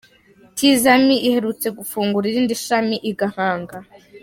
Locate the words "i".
3.09-3.11